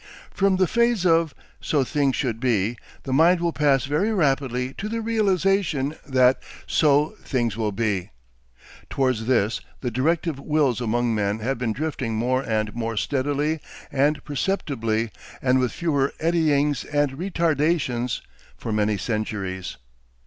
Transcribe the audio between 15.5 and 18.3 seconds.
with fewer eddyings and retardations,